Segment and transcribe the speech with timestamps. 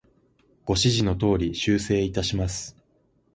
[0.65, 2.75] ご指示の通り、修正いたします。